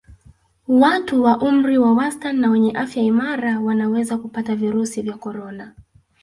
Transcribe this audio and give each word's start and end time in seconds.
Watu 0.67 1.23
wa 1.23 1.41
umri 1.41 1.77
wa 1.77 1.93
wastani 1.93 2.39
na 2.39 2.49
wenye 2.49 2.71
afya 2.71 3.03
imara 3.03 3.59
wanaweza 3.59 4.17
kupata 4.17 4.55
virusi 4.55 5.01
vya 5.01 5.17
Corona 5.17 5.73